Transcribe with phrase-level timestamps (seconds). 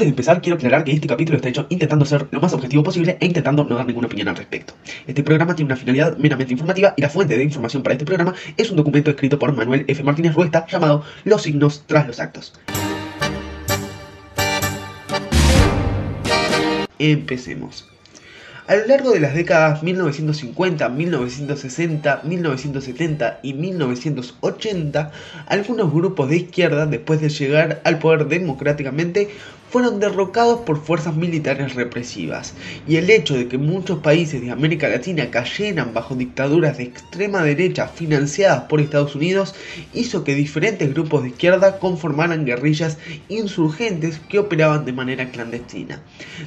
[0.00, 2.82] Antes de empezar, quiero aclarar que este capítulo está hecho intentando ser lo más objetivo
[2.82, 4.72] posible e intentando no dar ninguna opinión al respecto.
[5.06, 8.34] Este programa tiene una finalidad meramente informativa y la fuente de información para este programa
[8.56, 10.02] es un documento escrito por Manuel F.
[10.02, 12.54] Martínez Ruesta llamado Los signos tras los actos.
[16.98, 17.86] Empecemos.
[18.70, 25.10] A lo largo de las décadas 1950, 1960, 1970 y 1980,
[25.46, 29.28] algunos grupos de izquierda, después de llegar al poder democráticamente,
[29.70, 32.54] fueron derrocados por fuerzas militares represivas,
[32.88, 37.42] y el hecho de que muchos países de América Latina cayeran bajo dictaduras de extrema
[37.42, 39.54] derecha financiadas por Estados Unidos
[39.94, 42.98] hizo que diferentes grupos de izquierda conformaran guerrillas
[43.28, 46.00] insurgentes que operaban de manera clandestina.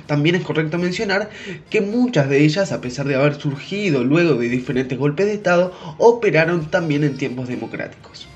[0.05, 1.29] También es correcto mencionar
[1.69, 5.73] que muchas de ellas, a pesar de haber surgido luego de diferentes golpes de Estado,
[5.97, 8.27] operaron también en tiempos democráticos.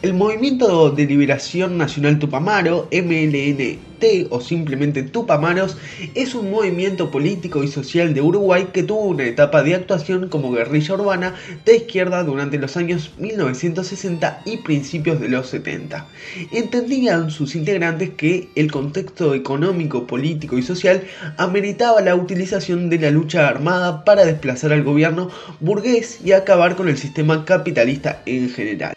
[0.00, 5.76] El Movimiento de Liberación Nacional Tupamaro, MLNT o simplemente Tupamaros,
[6.14, 10.52] es un movimiento político y social de Uruguay que tuvo una etapa de actuación como
[10.52, 16.06] guerrilla urbana de izquierda durante los años 1960 y principios de los 70.
[16.52, 21.02] Entendían sus integrantes que el contexto económico, político y social
[21.38, 26.88] ameritaba la utilización de la lucha armada para desplazar al gobierno burgués y acabar con
[26.88, 28.94] el sistema capitalista en general.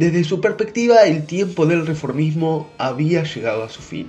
[0.00, 4.06] Desde su perspectiva, el tiempo del reformismo había llegado a su fin.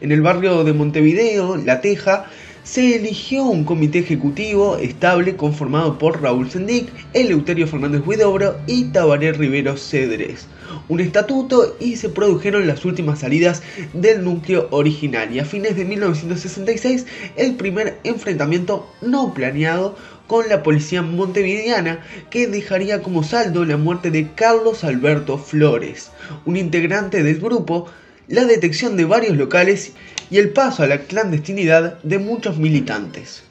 [0.00, 2.26] En el barrio de Montevideo, La Teja,
[2.62, 9.32] se eligió un comité ejecutivo estable conformado por Raúl Sendic, Eleuterio Fernández Huidobro y Tabaré
[9.32, 10.46] Rivero Cedres,
[10.88, 15.86] un estatuto y se produjeron las últimas salidas del núcleo original y a fines de
[15.86, 19.96] 1966 el primer enfrentamiento no planeado
[20.30, 26.12] con la policía montevideana que dejaría como saldo la muerte de Carlos Alberto Flores,
[26.44, 27.88] un integrante del grupo,
[28.28, 29.92] la detección de varios locales
[30.30, 33.42] y el paso a la clandestinidad de muchos militantes.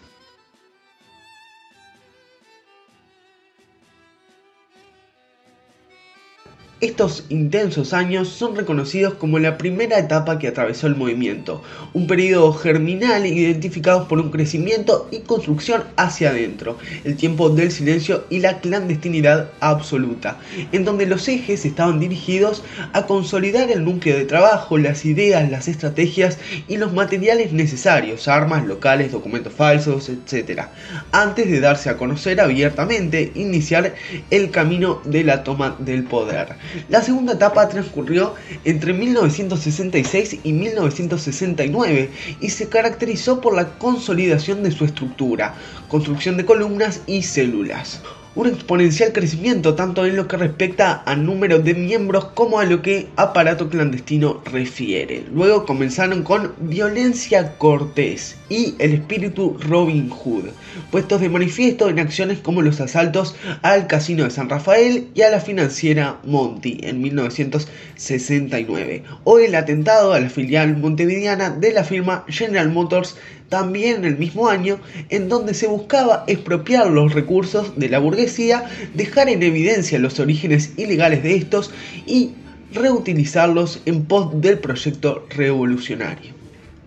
[6.81, 12.53] Estos intensos años son reconocidos como la primera etapa que atravesó el movimiento, un periodo
[12.53, 18.61] germinal identificado por un crecimiento y construcción hacia adentro, el tiempo del silencio y la
[18.61, 20.37] clandestinidad absoluta,
[20.71, 22.63] en donde los ejes estaban dirigidos
[22.93, 26.37] a consolidar el núcleo de trabajo, las ideas, las estrategias
[26.69, 30.67] y los materiales necesarios, armas, locales, documentos falsos, etc.,
[31.11, 33.95] antes de darse a conocer abiertamente, iniciar
[34.31, 36.55] el camino de la toma del poder.
[36.89, 38.35] La segunda etapa transcurrió
[38.65, 42.09] entre 1966 y 1969
[42.41, 45.55] y se caracterizó por la consolidación de su estructura,
[45.87, 48.01] construcción de columnas y células
[48.35, 52.81] un exponencial crecimiento tanto en lo que respecta a número de miembros como a lo
[52.81, 55.23] que aparato clandestino refiere.
[55.33, 60.49] Luego comenzaron con violencia cortés y el espíritu Robin Hood,
[60.91, 65.31] puestos de manifiesto en acciones como los asaltos al casino de San Rafael y a
[65.31, 72.25] la financiera Monty en 1969, o el atentado a la filial montevideana de la firma
[72.27, 73.17] General Motors
[73.49, 74.79] también en el mismo año,
[75.09, 80.71] en donde se buscaba expropiar los recursos de la burguesía, dejar en evidencia los orígenes
[80.77, 81.71] ilegales de estos
[82.05, 82.31] y
[82.73, 86.39] reutilizarlos en pos del proyecto revolucionario.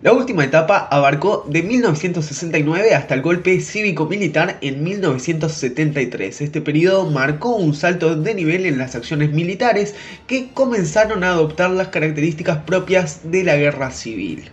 [0.02, 6.40] La última etapa abarcó de 1969 hasta el golpe cívico-militar en 1973.
[6.40, 9.94] Este periodo marcó un salto de nivel en las acciones militares
[10.26, 14.50] que comenzaron a adoptar las características propias de la guerra civil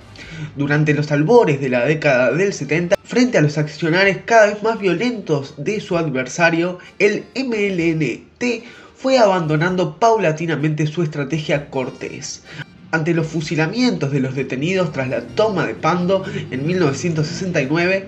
[0.55, 4.79] durante los albores de la década del 70, frente a los accionarios cada vez más
[4.79, 8.63] violentos de su adversario, el MLNT
[8.95, 12.43] fue abandonando paulatinamente su estrategia cortés.
[12.91, 18.07] Ante los fusilamientos de los detenidos tras la toma de Pando en 1969,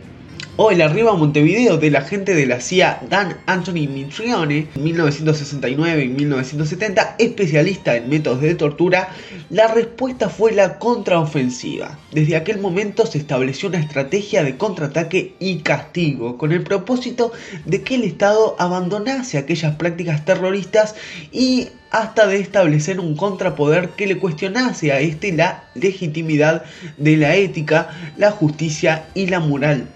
[0.57, 6.03] o el arriba a Montevideo del agente de la CIA Dan Anthony Mitrione en 1969
[6.03, 9.09] y 1970, especialista en métodos de tortura,
[9.49, 11.97] la respuesta fue la contraofensiva.
[12.11, 17.31] Desde aquel momento se estableció una estrategia de contraataque y castigo con el propósito
[17.65, 20.95] de que el Estado abandonase aquellas prácticas terroristas
[21.31, 26.63] y hasta de establecer un contrapoder que le cuestionase a este la legitimidad
[26.97, 29.87] de la ética, la justicia y la moral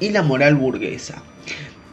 [0.00, 1.22] y la moral burguesa.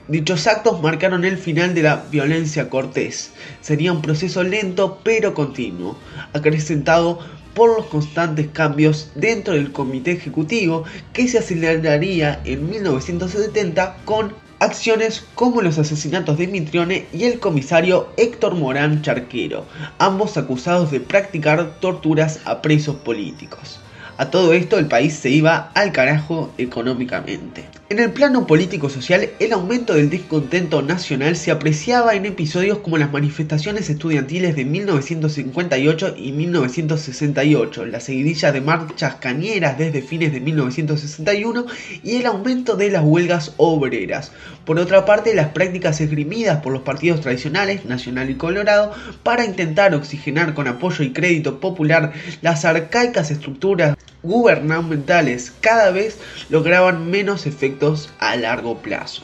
[0.07, 3.31] Dichos actos marcaron el final de la violencia cortés.
[3.59, 5.97] Sería un proceso lento pero continuo,
[6.33, 7.19] acrecentado
[7.53, 15.25] por los constantes cambios dentro del comité ejecutivo que se aceleraría en 1970 con acciones
[15.35, 19.65] como los asesinatos de Mitrione y el comisario Héctor Morán Charquero,
[19.99, 23.79] ambos acusados de practicar torturas a presos políticos.
[24.19, 27.65] A todo esto el país se iba al carajo económicamente.
[27.89, 33.11] En el plano político-social, el aumento del descontento nacional se apreciaba en episodios como las
[33.11, 41.65] manifestaciones estudiantiles de 1958 y 1968, la seguidilla de marchas cañeras desde fines de 1961
[42.03, 44.31] y el aumento de las huelgas obreras.
[44.65, 49.93] Por otra parte, las prácticas esgrimidas por los partidos tradicionales, Nacional y Colorado, para intentar
[49.93, 52.11] oxigenar con apoyo y crédito popular
[52.41, 56.17] las arcaicas estructuras gubernamentales cada vez
[56.49, 59.23] lograban menos efectos a largo plazo.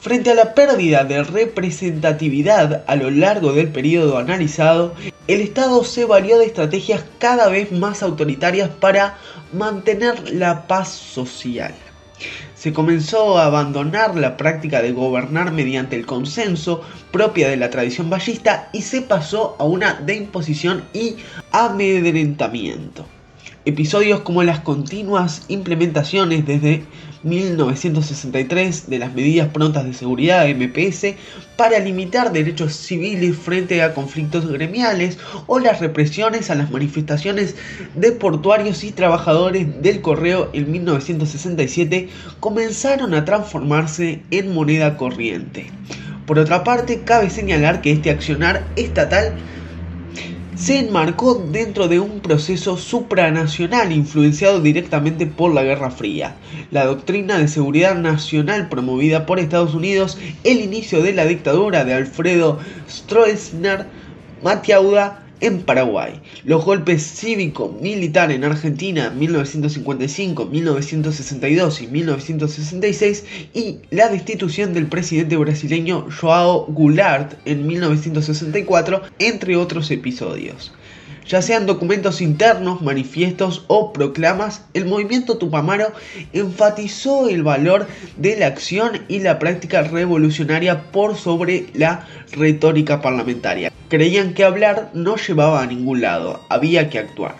[0.00, 4.94] Frente a la pérdida de representatividad a lo largo del periodo analizado,
[5.26, 9.18] el Estado se valió de estrategias cada vez más autoritarias para
[9.52, 11.74] mantener la paz social
[12.58, 16.82] se comenzó a abandonar la práctica de gobernar mediante el consenso
[17.12, 21.16] propia de la tradición ballista y se pasó a una de imposición y
[21.52, 23.06] amedrentamiento.
[23.68, 26.84] Episodios como las continuas implementaciones desde
[27.22, 31.16] 1963 de las medidas prontas de seguridad MPS
[31.58, 37.56] para limitar derechos civiles frente a conflictos gremiales o las represiones a las manifestaciones
[37.94, 42.08] de portuarios y trabajadores del correo en 1967
[42.40, 45.70] comenzaron a transformarse en moneda corriente.
[46.24, 49.34] Por otra parte, cabe señalar que este accionar estatal
[50.58, 56.34] se enmarcó dentro de un proceso supranacional influenciado directamente por la Guerra Fría,
[56.72, 61.94] la doctrina de seguridad nacional promovida por Estados Unidos, el inicio de la dictadura de
[61.94, 62.58] Alfredo
[62.90, 63.86] Stroessner,
[64.42, 73.24] Matiauda en Paraguay, los golpes cívico-militar en Argentina 1955, 1962 y 1966
[73.54, 80.72] y la destitución del presidente brasileño Joao Goulart en 1964, entre otros episodios
[81.28, 85.92] ya sean documentos internos, manifiestos o proclamas, el movimiento Tupamaro
[86.32, 87.86] enfatizó el valor
[88.16, 93.70] de la acción y la práctica revolucionaria por sobre la retórica parlamentaria.
[93.88, 97.36] Creían que hablar no llevaba a ningún lado, había que actuar.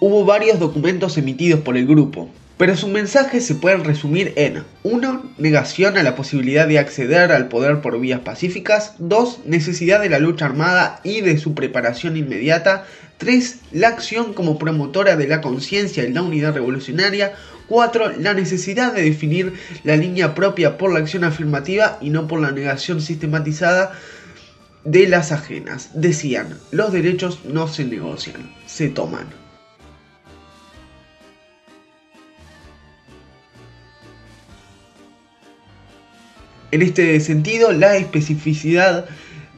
[0.00, 5.32] Hubo varios documentos emitidos por el grupo, pero su mensaje se puede resumir en 1.
[5.38, 8.96] Negación a la posibilidad de acceder al poder por vías pacíficas.
[8.98, 9.46] 2.
[9.46, 12.84] Necesidad de la lucha armada y de su preparación inmediata.
[13.16, 13.60] 3.
[13.72, 17.32] La acción como promotora de la conciencia y la unidad revolucionaria.
[17.68, 18.18] 4.
[18.18, 22.50] La necesidad de definir la línea propia por la acción afirmativa y no por la
[22.50, 23.92] negación sistematizada
[24.84, 25.92] de las ajenas.
[25.94, 29.39] Decían, los derechos no se negocian, se toman.
[36.72, 39.06] En este sentido, la especificidad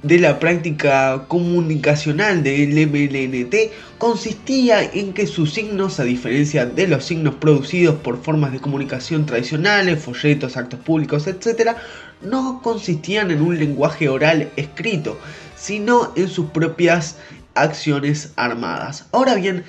[0.02, 7.04] de la práctica comunicacional del MLNT consistía en que sus signos, a diferencia de los
[7.04, 11.76] signos producidos por formas de comunicación tradicionales, folletos, actos públicos, etc.,
[12.22, 15.18] no consistían en un lenguaje oral escrito,
[15.54, 17.18] sino en sus propias
[17.54, 19.06] acciones armadas.
[19.12, 19.64] Ahora bien,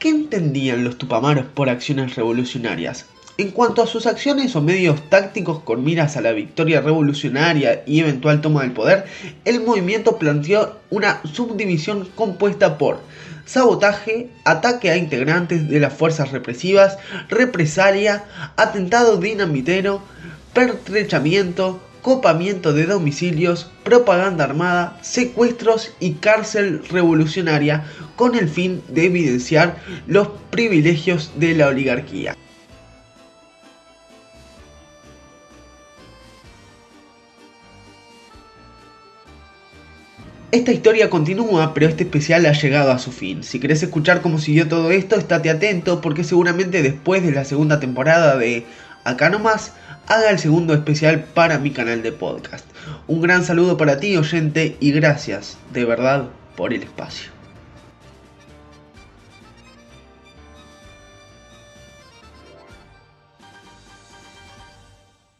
[0.00, 3.06] ¿qué entendían los tupamaros por acciones revolucionarias?
[3.38, 8.00] En cuanto a sus acciones o medios tácticos con miras a la victoria revolucionaria y
[8.00, 9.06] eventual toma del poder,
[9.46, 13.00] el movimiento planteó una subdivisión compuesta por
[13.46, 16.98] sabotaje, ataque a integrantes de las fuerzas represivas,
[17.30, 18.24] represalia,
[18.56, 20.02] atentado dinamitero,
[20.52, 27.84] pertrechamiento, copamiento de domicilios, propaganda armada, secuestros y cárcel revolucionaria
[28.14, 32.36] con el fin de evidenciar los privilegios de la oligarquía.
[40.52, 43.42] Esta historia continúa, pero este especial ha llegado a su fin.
[43.42, 47.80] Si querés escuchar cómo siguió todo esto, estate atento porque seguramente después de la segunda
[47.80, 48.66] temporada de
[49.02, 49.72] Acá nomás,
[50.08, 52.66] haga el segundo especial para mi canal de podcast.
[53.06, 57.31] Un gran saludo para ti oyente y gracias de verdad por el espacio.